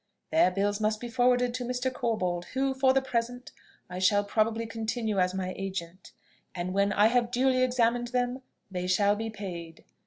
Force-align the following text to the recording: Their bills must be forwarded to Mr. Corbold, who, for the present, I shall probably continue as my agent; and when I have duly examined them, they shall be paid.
Their 0.31 0.49
bills 0.49 0.81
must 0.81 0.99
be 0.99 1.09
forwarded 1.09 1.53
to 1.53 1.63
Mr. 1.63 1.91
Corbold, 1.93 2.45
who, 2.55 2.73
for 2.73 2.91
the 2.91 3.03
present, 3.03 3.51
I 3.87 3.99
shall 3.99 4.23
probably 4.23 4.65
continue 4.65 5.19
as 5.19 5.35
my 5.35 5.53
agent; 5.55 6.11
and 6.55 6.73
when 6.73 6.91
I 6.91 7.05
have 7.05 7.29
duly 7.29 7.61
examined 7.61 8.07
them, 8.07 8.41
they 8.71 8.87
shall 8.87 9.15
be 9.15 9.29
paid. 9.29 9.83